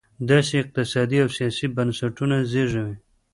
داسې 0.29 0.53
اقتصادي 0.63 1.17
او 1.23 1.29
سیاسي 1.37 1.65
بنسټونه 1.75 2.35
زېږوي. 2.51 2.95